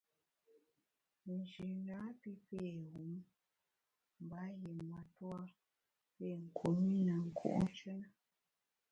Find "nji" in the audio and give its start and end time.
1.33-1.65